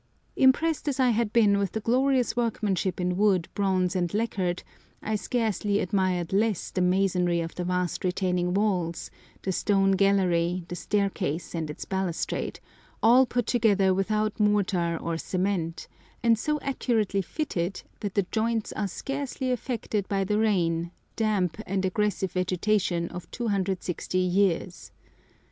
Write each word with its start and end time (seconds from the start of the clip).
Impressed 0.35 0.87
as 0.87 0.99
I 0.99 1.11
had 1.11 1.31
been 1.31 1.59
with 1.59 1.73
the 1.73 1.79
glorious 1.79 2.35
workmanship 2.35 2.99
in 2.99 3.17
wood, 3.17 3.47
bronze, 3.53 3.95
and 3.95 4.11
lacquer, 4.15 4.55
I 5.03 5.15
scarcely 5.15 5.77
admired 5.77 6.33
less 6.33 6.71
the 6.71 6.81
masonry 6.81 7.39
of 7.39 7.53
the 7.53 7.65
vast 7.65 8.03
retaining 8.03 8.55
walls, 8.55 9.11
the 9.43 9.51
stone 9.51 9.91
gallery, 9.91 10.65
the 10.69 10.75
staircase 10.75 11.53
and 11.53 11.69
its 11.69 11.85
balustrade, 11.85 12.59
all 13.03 13.27
put 13.27 13.45
together 13.45 13.93
without 13.93 14.39
mortar 14.39 14.97
or 14.99 15.19
cement, 15.19 15.87
and 16.23 16.39
so 16.39 16.59
accurately 16.61 17.21
fitted 17.21 17.83
that 17.99 18.15
the 18.15 18.25
joints 18.31 18.73
are 18.73 18.87
scarcely 18.87 19.51
affected 19.51 20.09
by 20.09 20.23
the 20.23 20.39
rain, 20.39 20.89
damp, 21.15 21.61
and 21.67 21.85
aggressive 21.85 22.31
vegetation 22.31 23.07
of 23.09 23.29
260 23.29 24.17
years. 24.17 24.91